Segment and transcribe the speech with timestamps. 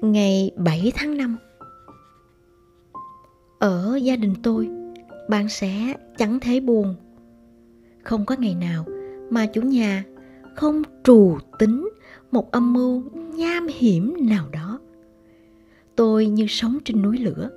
[0.00, 1.36] Ngày 7 tháng 5
[3.58, 4.68] Ở gia đình tôi,
[5.28, 6.94] bạn sẽ chẳng thể buồn.
[8.02, 8.84] Không có ngày nào
[9.30, 10.04] mà chủ nhà
[10.56, 11.88] không trù tính
[12.30, 14.80] một âm mưu nham hiểm nào đó.
[15.96, 17.50] Tôi như sống trên núi lửa,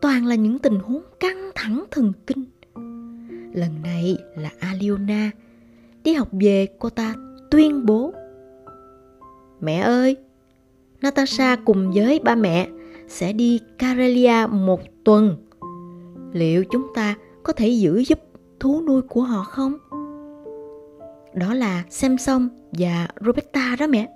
[0.00, 2.44] toàn là những tình huống căng thẳng thần kinh.
[3.52, 5.30] Lần này là Aliona,
[6.04, 7.14] đi học về cô ta
[7.50, 8.12] tuyên bố
[9.60, 10.16] Mẹ ơi,
[11.02, 12.68] Natasha cùng với ba mẹ
[13.08, 15.36] sẽ đi Karelia một tuần.
[16.32, 18.18] Liệu chúng ta có thể giữ giúp
[18.60, 19.72] thú nuôi của họ không?
[21.34, 24.08] Đó là Samson và Roberta đó mẹ.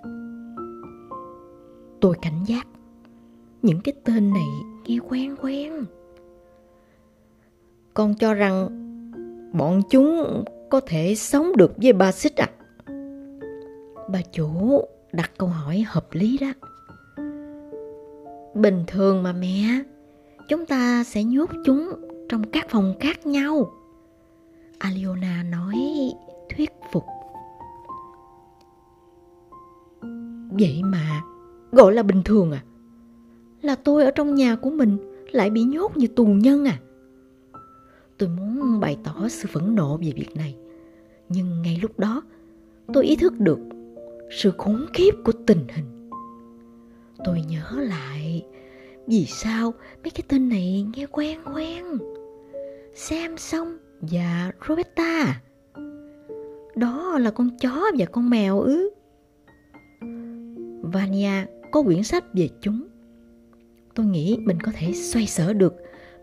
[2.01, 2.67] Tôi cảnh giác.
[3.63, 4.49] Những cái tên này
[4.87, 5.85] nghe quen quen.
[7.95, 8.69] Con cho rằng
[9.53, 12.51] bọn chúng có thể sống được với ba xích à?
[14.09, 14.81] Bà chủ
[15.13, 16.53] đặt câu hỏi hợp lý đó.
[18.55, 19.83] Bình thường mà mẹ,
[20.49, 21.91] chúng ta sẽ nhốt chúng
[22.29, 23.73] trong các phòng khác nhau.
[24.79, 25.75] Aliona nói
[26.57, 27.05] thuyết phục.
[30.51, 31.23] Vậy mà,
[31.73, 32.65] gọi là bình thường à?
[33.63, 34.99] Là tôi ở trong nhà của mình
[35.33, 36.79] lại bị nhốt như tù nhân à?
[38.19, 40.57] Tôi muốn bày tỏ sự phẫn nộ về việc này.
[41.29, 42.23] Nhưng ngay lúc đó,
[42.93, 43.59] tôi ý thức được
[44.31, 45.92] sự khủng khiếp của tình hình.
[47.25, 48.47] Tôi nhớ lại
[49.07, 51.85] vì sao mấy cái tên này nghe quen quen.
[52.95, 55.41] Xem xong và Roberta.
[56.77, 58.91] Đó là con chó và con mèo ư.
[60.83, 62.87] Vania có quyển sách về chúng.
[63.95, 65.75] Tôi nghĩ mình có thể xoay sở được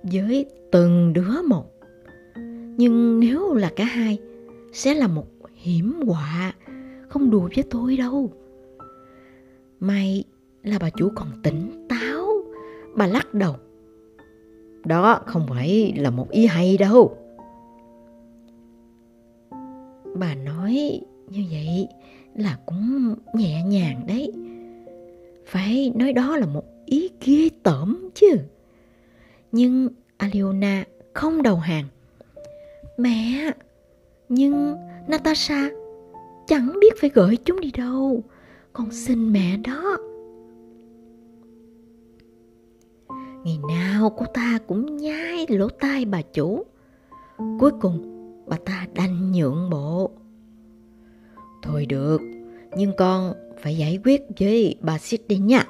[0.03, 1.65] với từng đứa một.
[2.77, 4.17] Nhưng nếu là cả hai,
[4.73, 6.53] sẽ là một hiểm họa
[7.09, 8.31] không đùa với tôi đâu.
[9.79, 10.23] May
[10.69, 12.27] là bà chủ còn tỉnh táo,
[12.95, 13.55] bà lắc đầu.
[14.85, 17.17] Đó không phải là một ý hay đâu.
[20.15, 21.87] Bà nói như vậy
[22.35, 24.33] là cũng nhẹ nhàng đấy.
[25.45, 28.37] Phải nói đó là một ý ghê tởm chứ.
[29.51, 31.85] Nhưng Aliona không đầu hàng.
[32.97, 33.51] Mẹ,
[34.29, 34.75] nhưng
[35.07, 35.69] Natasha
[36.47, 38.23] chẳng biết phải gửi chúng đi đâu.
[38.73, 39.97] Con xin mẹ đó.
[43.43, 46.65] Ngày nào cô ta cũng nhai lỗ tai bà chủ.
[47.59, 48.15] Cuối cùng
[48.47, 50.11] bà ta đành nhượng bộ.
[51.61, 52.21] Thôi được,
[52.77, 55.63] nhưng con phải giải quyết với bà Sid đi nha.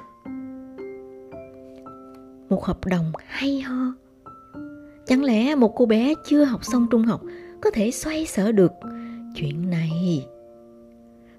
[2.48, 3.92] Một hợp đồng hay ho.
[5.06, 7.20] Chẳng lẽ một cô bé chưa học xong trung học
[7.60, 8.72] có thể xoay sở được
[9.34, 10.26] chuyện này?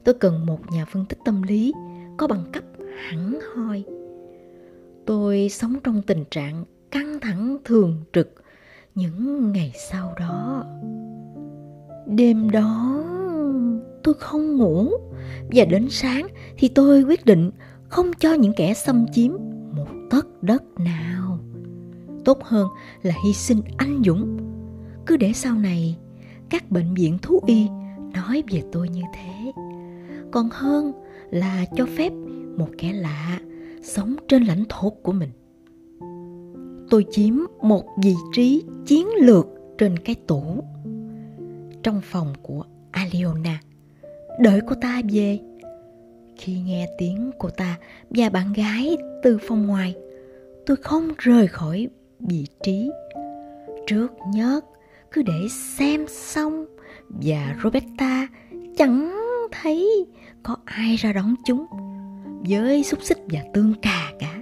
[0.03, 1.73] Tôi cần một nhà phân tích tâm lý
[2.17, 2.63] có bằng cấp
[2.97, 3.83] hẳn hoi.
[5.11, 8.43] Tôi sống trong tình trạng căng thẳng thường trực
[8.95, 10.65] những ngày sau đó.
[12.07, 13.03] Đêm đó
[14.03, 14.89] tôi không ngủ
[15.51, 16.27] và đến sáng
[16.57, 17.51] thì tôi quyết định
[17.89, 19.31] không cho những kẻ xâm chiếm
[19.75, 21.39] một tấc đất nào.
[22.25, 22.67] Tốt hơn
[23.01, 24.37] là hy sinh anh dũng.
[25.05, 25.97] Cứ để sau này
[26.49, 27.67] các bệnh viện thú y
[28.13, 29.51] nói về tôi như thế.
[30.31, 30.91] Còn hơn
[31.31, 32.13] là cho phép
[32.57, 33.39] một kẻ lạ
[33.81, 35.29] sống trên lãnh thổ của mình.
[36.89, 39.47] Tôi chiếm một vị trí chiến lược
[39.77, 40.63] trên cái tủ
[41.83, 43.61] trong phòng của Aliona.
[44.39, 45.39] Đợi cô ta về.
[46.37, 47.77] Khi nghe tiếng cô ta
[48.09, 49.95] và bạn gái từ phòng ngoài,
[50.65, 51.87] tôi không rời khỏi
[52.19, 52.91] vị trí.
[53.87, 54.65] Trước nhất
[55.11, 56.65] cứ để xem xong
[57.09, 58.27] và roberta
[58.77, 59.15] chẳng
[59.51, 60.05] thấy
[60.43, 61.65] có ai ra đón chúng
[62.49, 64.41] với xúc xích và tương cà cả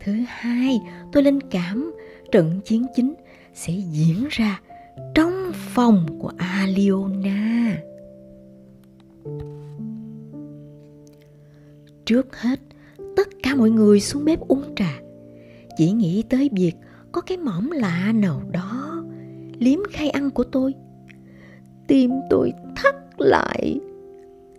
[0.00, 0.80] thứ hai
[1.12, 1.94] tôi linh cảm
[2.32, 3.14] trận chiến chính
[3.54, 4.60] sẽ diễn ra
[5.14, 7.76] trong phòng của Aliona.
[12.04, 12.60] Trước hết,
[13.16, 15.00] tất cả mọi người xuống bếp uống trà.
[15.76, 16.72] Chỉ nghĩ tới việc
[17.12, 19.04] có cái mỏm lạ nào đó
[19.58, 20.74] liếm khay ăn của tôi.
[21.86, 23.80] Tim tôi thắt lại,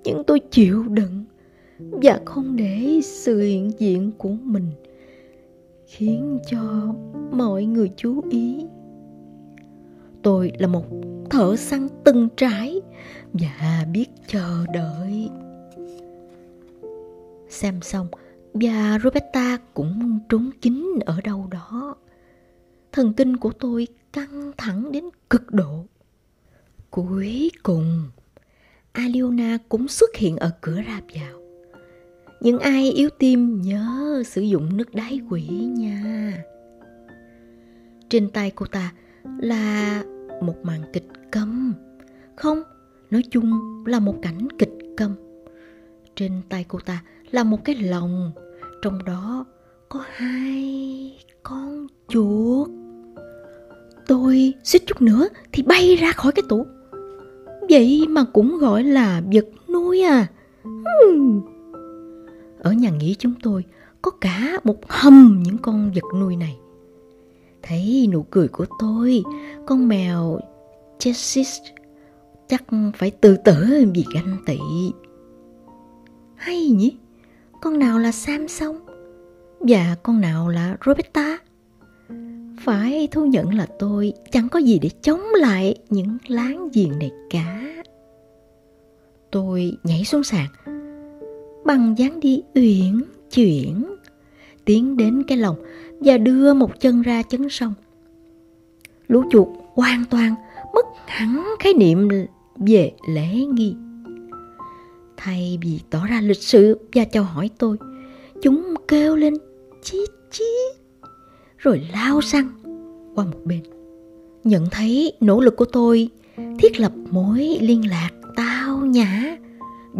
[0.04, 1.26] nhưng tôi chịu đựng
[1.80, 4.72] và không để sự hiện diện của mình
[5.88, 6.96] khiến cho
[7.32, 8.66] mọi người chú ý.
[10.22, 10.86] Tôi là một
[11.30, 12.82] thợ săn từng trải
[13.34, 15.30] và biết chờ đợi.
[17.50, 18.08] Xem xong
[18.54, 21.96] và roberta cũng trốn kín ở đâu đó.
[22.92, 25.86] Thần kinh của tôi căng thẳng đến cực độ.
[26.90, 28.10] Cuối cùng,
[28.92, 31.39] aliona cũng xuất hiện ở cửa ra vào
[32.42, 35.48] những ai yếu tim nhớ sử dụng nước đáy quỷ
[35.78, 36.44] nha.
[38.10, 38.94] Trên tay cô ta
[39.40, 40.04] là
[40.42, 41.74] một màn kịch câm.
[42.36, 42.64] Không,
[43.12, 45.16] nói chung là một cảnh kịch câm.
[46.16, 48.32] Trên tay cô ta là một cái lồng,
[48.82, 49.46] trong đó
[49.90, 52.70] có hai con chuột.
[54.08, 56.66] Tôi suýt chút nữa thì bay ra khỏi cái tủ.
[57.70, 60.28] Vậy mà cũng gọi là vật nuôi à.
[60.64, 61.42] Hmm.
[62.60, 63.64] Ở nhà nghỉ chúng tôi
[64.02, 66.58] có cả một hầm những con vật nuôi này.
[67.64, 69.24] Thấy nụ cười của tôi,
[69.66, 70.40] con mèo
[71.00, 71.60] Jessis
[72.48, 72.64] chắc
[72.96, 74.60] phải tự tử vì ganh tị.
[76.36, 76.98] Hay nhỉ?
[77.62, 78.80] Con nào là Samsung?
[79.60, 81.38] Và con nào là Roberta?
[82.60, 87.12] Phải thú nhận là tôi chẳng có gì để chống lại những láng giềng này
[87.30, 87.84] cả.
[89.32, 90.48] Tôi nhảy xuống sàn,
[91.70, 93.02] bằng dáng đi uyển
[93.32, 93.96] chuyển,
[94.66, 95.56] tiến đến cái lồng
[96.00, 97.74] và đưa một chân ra chấn sông.
[99.08, 100.36] Lũ chuột hoàn toàn
[100.74, 102.10] mất hẳn khái niệm
[102.56, 103.76] về lễ nghi.
[105.18, 107.78] Thay vì tỏ ra lịch sự và chào hỏi tôi,
[108.42, 109.34] chúng kêu lên
[109.84, 110.82] chít chít,
[111.58, 112.50] rồi lao sang
[113.16, 113.64] qua một bên.
[114.44, 116.10] Nhận thấy nỗ lực của tôi
[116.60, 119.38] thiết lập mối liên lạc tao nhã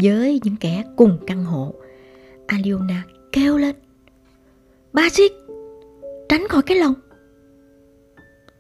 [0.04, 1.74] với những kẻ cùng căn hộ.
[2.48, 3.76] Aliona kêu lên.
[4.94, 5.32] Basic,
[6.30, 6.94] tránh khỏi cái lồng.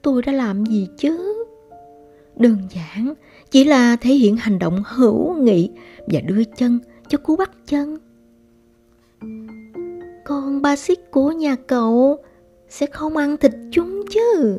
[0.01, 1.45] Tôi đã làm gì chứ?
[2.35, 3.13] Đơn giản,
[3.51, 5.69] chỉ là thể hiện hành động hữu nghị
[6.07, 7.97] và đưa chân cho cú bắt chân.
[10.25, 12.17] Con ba xích của nhà cậu
[12.69, 14.57] sẽ không ăn thịt chúng chứ.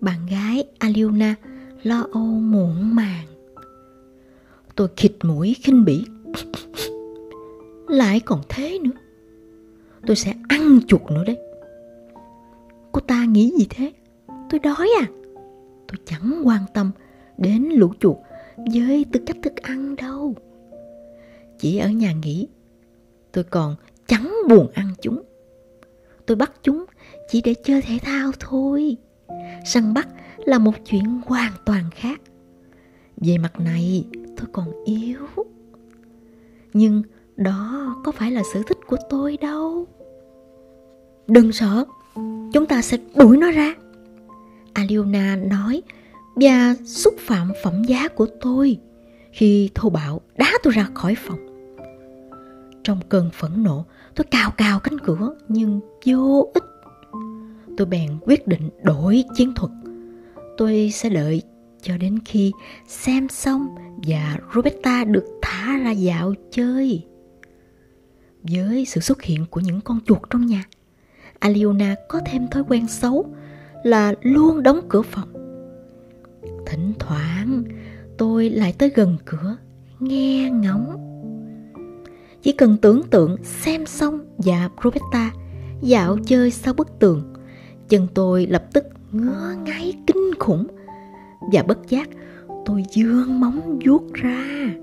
[0.00, 1.34] Bạn gái Aliona
[1.82, 3.26] lo âu muộn màng.
[4.76, 6.04] Tôi khịt mũi khinh bỉ.
[7.88, 8.90] Lại còn thế nữa.
[10.06, 11.38] Tôi sẽ ăn chuột nữa đấy.
[12.92, 13.92] Cô ta nghĩ gì thế?
[14.50, 15.06] Tôi đói à?
[15.88, 16.90] Tôi chẳng quan tâm
[17.38, 18.16] đến lũ chuột
[18.72, 20.34] với tư cách thức ăn đâu.
[21.58, 22.48] Chỉ ở nhà nghỉ,
[23.32, 23.76] tôi còn
[24.06, 25.22] chẳng buồn ăn chúng.
[26.26, 26.84] Tôi bắt chúng
[27.28, 28.96] chỉ để chơi thể thao thôi.
[29.66, 32.20] Săn bắt là một chuyện hoàn toàn khác.
[33.16, 34.04] Về mặt này,
[34.36, 35.26] tôi còn yếu.
[36.72, 37.02] Nhưng
[37.36, 39.86] đó có phải là sở thích của tôi đâu.
[41.26, 41.84] Đừng sợ,
[42.52, 43.74] chúng ta sẽ đuổi nó ra.
[44.72, 45.82] Aliona nói
[46.36, 48.78] và xúc phạm phẩm giá của tôi
[49.32, 51.38] khi thô bạo đá tôi ra khỏi phòng.
[52.84, 53.84] Trong cơn phẫn nộ,
[54.14, 56.64] tôi cào cào cánh cửa nhưng vô ích.
[57.76, 59.72] Tôi bèn quyết định đổi chiến thuật.
[60.56, 61.42] Tôi sẽ đợi
[61.84, 62.52] cho đến khi
[62.86, 67.04] xem xong và Roberta được thả ra dạo chơi.
[68.42, 70.64] Với sự xuất hiện của những con chuột trong nhà,
[71.38, 73.34] Aliona có thêm thói quen xấu
[73.82, 75.28] là luôn đóng cửa phòng.
[76.66, 77.64] Thỉnh thoảng
[78.18, 79.56] tôi lại tới gần cửa,
[80.00, 81.00] nghe ngóng.
[82.42, 85.30] Chỉ cần tưởng tượng xem xong và Roberta
[85.80, 87.34] dạo chơi sau bức tường,
[87.88, 90.66] chân tôi lập tức ngứa ngáy kinh khủng
[91.52, 92.08] và bất giác
[92.64, 94.74] tôi dương móng vuốt ra.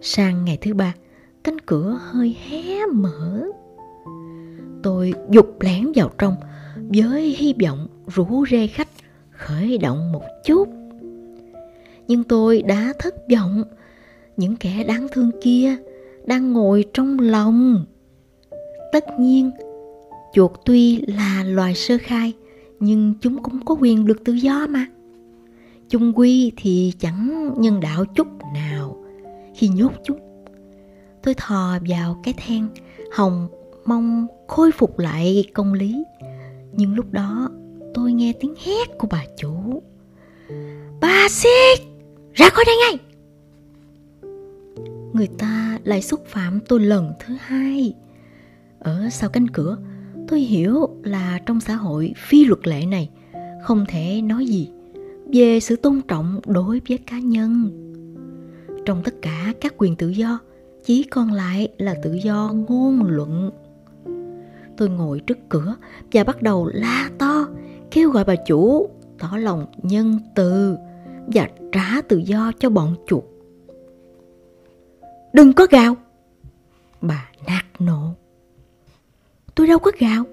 [0.00, 0.94] Sang ngày thứ ba,
[1.44, 3.42] cánh cửa hơi hé mở.
[4.82, 6.36] Tôi dục lén vào trong
[6.76, 8.88] với hy vọng rủ rê khách
[9.30, 10.68] khởi động một chút.
[12.08, 13.64] Nhưng tôi đã thất vọng.
[14.36, 15.76] Những kẻ đáng thương kia
[16.26, 17.84] đang ngồi trong lòng.
[18.92, 19.50] Tất nhiên,
[20.32, 22.32] chuột tuy là loài sơ khai,
[22.80, 24.86] nhưng chúng cũng có quyền được tự do mà.
[25.90, 28.96] Chung quy thì chẳng nhân đạo chút nào
[29.54, 30.16] khi nhốt chút.
[31.22, 32.68] Tôi thò vào cái then
[33.12, 33.48] hồng
[33.84, 36.04] mong khôi phục lại công lý.
[36.72, 37.50] Nhưng lúc đó
[37.94, 39.82] tôi nghe tiếng hét của bà chủ.
[41.00, 41.80] Bà Xích,
[42.32, 42.98] ra khỏi đây ngay!
[45.12, 47.94] Người ta lại xúc phạm tôi lần thứ hai.
[48.78, 49.78] Ở sau cánh cửa,
[50.28, 53.10] tôi hiểu là trong xã hội phi luật lệ này
[53.62, 54.70] không thể nói gì
[55.32, 57.70] về sự tôn trọng đối với cá nhân.
[58.86, 60.38] Trong tất cả các quyền tự do,
[60.84, 63.50] chỉ còn lại là tự do ngôn luận.
[64.76, 65.76] Tôi ngồi trước cửa
[66.12, 67.48] và bắt đầu la to,
[67.90, 70.76] kêu gọi bà chủ tỏ lòng nhân từ
[71.26, 73.24] và trả tự do cho bọn chuột.
[75.32, 75.96] Đừng có gào!
[77.00, 78.14] Bà nạt nộ.
[79.54, 80.24] Tôi đâu có gào.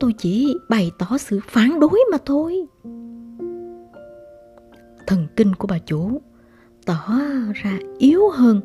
[0.00, 2.66] Tôi chỉ bày tỏ sự phản đối mà thôi.
[5.08, 6.20] Thần kinh của bà chủ
[6.86, 7.08] tỏ
[7.54, 8.60] ra yếu hơn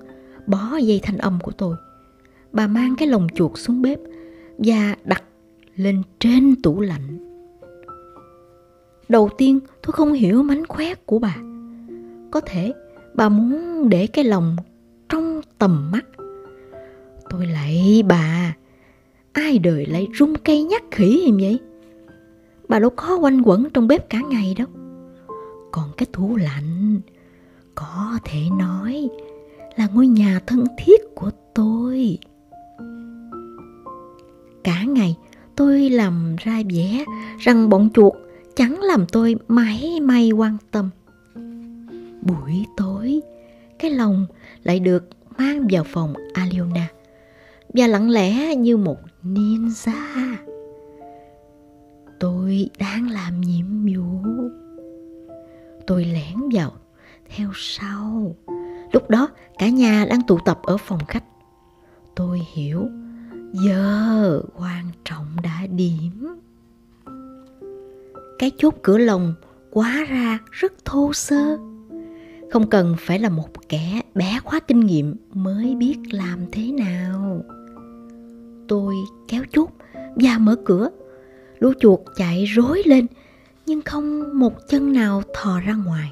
[0.47, 1.75] bó dây thanh âm của tôi.
[2.51, 3.99] Bà mang cái lồng chuột xuống bếp
[4.57, 5.23] và đặt
[5.75, 7.37] lên trên tủ lạnh.
[9.09, 11.35] Đầu tiên tôi không hiểu mánh khóe của bà.
[12.31, 12.73] Có thể
[13.13, 14.55] bà muốn để cái lồng
[15.09, 16.05] trong tầm mắt.
[17.29, 18.55] Tôi lại bà,
[19.33, 21.59] ai đời lại rung cây nhắc khỉ em vậy?
[22.67, 24.67] Bà đâu có quanh quẩn trong bếp cả ngày đâu.
[25.75, 27.01] Còn cái tủ lạnh,
[27.75, 29.09] có thể nói
[29.75, 32.17] là ngôi nhà thân thiết của tôi.
[34.63, 35.17] Cả ngày
[35.55, 37.05] tôi làm ra vẻ
[37.39, 38.13] rằng bọn chuột
[38.55, 40.89] chẳng làm tôi mãi may quan tâm.
[42.21, 43.21] Buổi tối,
[43.79, 44.25] cái lồng
[44.63, 46.87] lại được mang vào phòng Aliona
[47.73, 50.35] và lặng lẽ như một ninja.
[52.19, 54.31] Tôi đang làm nhiệm vụ.
[55.87, 56.71] Tôi lẻn vào
[57.29, 58.35] theo sau.
[58.91, 61.23] Lúc đó, cả nhà đang tụ tập ở phòng khách.
[62.15, 62.87] Tôi hiểu,
[63.53, 66.35] giờ quan trọng đã điểm.
[68.39, 69.33] Cái chốt cửa lồng
[69.71, 71.57] quá ra rất thô sơ.
[72.51, 77.43] Không cần phải là một kẻ bé khóa kinh nghiệm mới biết làm thế nào.
[78.67, 78.95] Tôi
[79.27, 79.69] kéo chốt
[80.15, 80.89] và mở cửa.
[81.59, 83.07] Lũ chuột chạy rối lên
[83.65, 86.11] nhưng không một chân nào thò ra ngoài.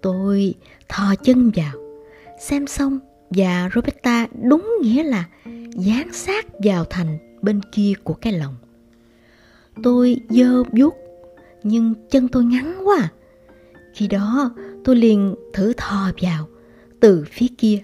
[0.00, 0.54] Tôi
[0.88, 1.72] thò chân vào,
[2.40, 2.98] xem xong
[3.30, 5.24] và Roberta đúng nghĩa là
[5.74, 8.54] dán sát vào thành bên kia của cái lồng.
[9.82, 10.94] Tôi dơ vuốt
[11.62, 13.08] nhưng chân tôi ngắn quá.
[13.94, 16.48] Khi đó tôi liền thử thò vào
[17.00, 17.82] từ phía kia.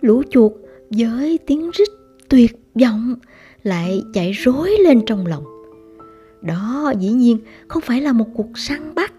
[0.00, 0.52] Lũ chuột
[0.90, 1.88] với tiếng rít
[2.28, 3.14] tuyệt vọng
[3.62, 5.53] lại chạy rối lên trong lòng.
[6.44, 9.12] Đó, dĩ nhiên, không phải là một cuộc săn bắt,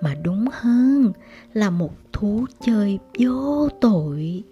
[0.00, 1.12] mà đúng hơn
[1.52, 4.42] là một thú chơi vô tội.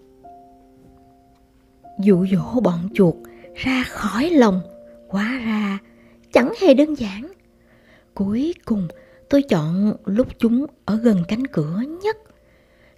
[2.01, 3.15] Dụ dỗ bọn chuột
[3.55, 4.61] ra khỏi lòng
[5.09, 5.79] quá ra
[6.33, 7.33] chẳng hề đơn giản.
[8.15, 8.89] Cuối cùng,
[9.31, 12.17] tôi chọn lúc chúng ở gần cánh cửa nhất,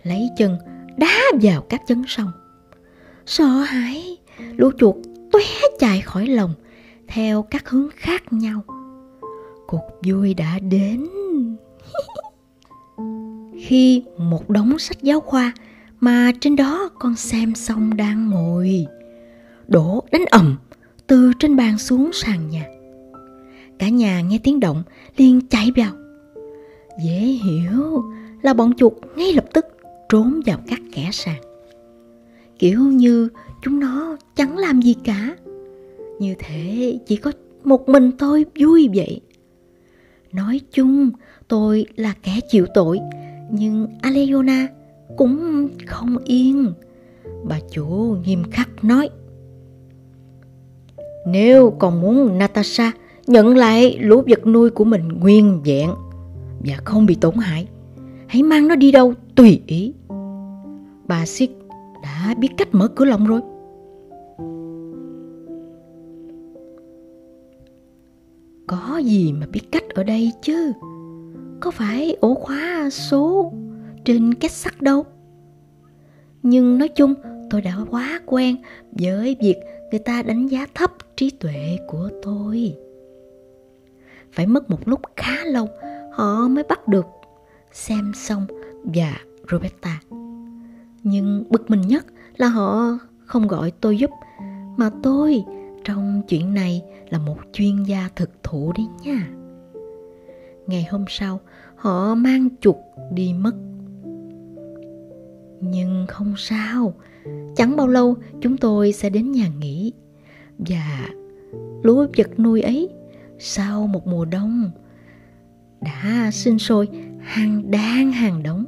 [0.02, 0.56] lấy chân
[0.96, 2.30] đá vào các chân sông.
[3.26, 4.18] Sợ hãi,
[4.56, 4.96] lũ chuột
[5.32, 5.42] tóe
[5.78, 6.54] chạy khỏi lồng
[7.08, 8.62] theo các hướng khác nhau
[9.66, 11.06] cuộc vui đã đến.
[13.58, 15.52] Khi một đống sách giáo khoa
[16.00, 18.86] mà trên đó con xem xong đang ngồi,
[19.68, 20.56] đổ đánh ầm
[21.06, 22.66] từ trên bàn xuống sàn nhà.
[23.78, 24.82] Cả nhà nghe tiếng động
[25.16, 25.92] liền chạy vào.
[27.04, 28.04] Dễ hiểu
[28.42, 29.64] là bọn chuột ngay lập tức
[30.08, 31.42] trốn vào các kẻ sàn.
[32.58, 33.28] Kiểu như
[33.62, 35.36] chúng nó chẳng làm gì cả.
[36.18, 37.32] Như thế chỉ có
[37.64, 39.20] một mình tôi vui vậy
[40.34, 41.10] nói chung
[41.48, 43.00] tôi là kẻ chịu tội
[43.50, 44.68] nhưng Aleona
[45.16, 46.72] cũng không yên.
[47.44, 49.08] Bà chủ nghiêm khắc nói.
[51.26, 52.92] Nếu còn muốn Natasha
[53.26, 55.90] nhận lại lũ vật nuôi của mình nguyên vẹn
[56.66, 57.68] và không bị tổn hại,
[58.26, 59.92] hãy mang nó đi đâu tùy ý.
[61.06, 61.50] Bà Siết
[62.02, 63.40] đã biết cách mở cửa lồng rồi.
[68.94, 70.72] Có gì mà biết cách ở đây chứ?
[71.60, 73.52] Có phải ổ khóa số
[74.04, 75.04] trên két sắt đâu.
[76.42, 77.14] Nhưng nói chung,
[77.50, 78.56] tôi đã quá quen
[78.92, 79.56] với việc
[79.90, 82.74] người ta đánh giá thấp trí tuệ của tôi.
[84.32, 85.68] Phải mất một lúc khá lâu,
[86.12, 87.06] họ mới bắt được
[87.72, 88.46] xem xong
[88.84, 89.16] và
[89.50, 90.00] Roberta.
[91.02, 94.10] Nhưng bực mình nhất là họ không gọi tôi giúp,
[94.76, 95.44] mà tôi
[95.84, 99.28] trong chuyện này là một chuyên gia thực thụ đấy nha.
[100.66, 101.40] Ngày hôm sau,
[101.76, 102.76] họ mang chuột
[103.12, 103.54] đi mất.
[105.60, 106.94] Nhưng không sao
[107.56, 109.92] chẳng bao lâu chúng tôi sẽ đến nhà nghỉ.
[110.58, 111.08] Và
[111.82, 112.88] lúa vật nuôi ấy
[113.38, 114.70] sau một mùa đông
[115.80, 116.88] đã sinh sôi
[117.20, 118.64] hàng đan hàng đống.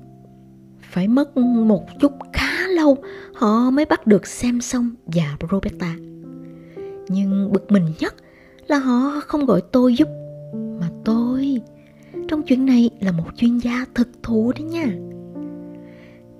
[0.80, 2.96] Phải mất một chút khá lâu
[3.34, 5.96] họ mới bắt được xem xong và roberta
[7.08, 8.14] nhưng bực mình nhất
[8.66, 10.08] là họ không gọi tôi giúp
[10.80, 11.60] mà tôi
[12.28, 14.86] trong chuyện này là một chuyên gia thực thụ đấy nha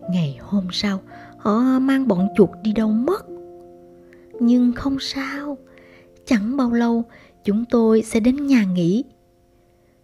[0.09, 1.03] Ngày hôm sau,
[1.39, 3.27] họ mang bọn chuột đi đâu mất.
[4.41, 5.59] Nhưng không sao,
[6.27, 7.05] chẳng bao lâu
[7.45, 9.05] chúng tôi sẽ đến nhà nghỉ.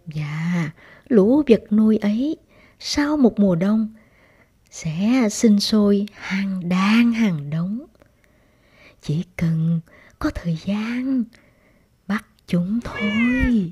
[0.05, 0.71] Và
[1.07, 2.37] lũ vật nuôi ấy
[2.79, 3.93] sau một mùa đông
[4.71, 7.79] sẽ sinh sôi hàng đàn hàng đống.
[9.01, 9.79] Chỉ cần
[10.23, 11.23] có thời gian.
[12.07, 13.71] Bắt chúng thôi.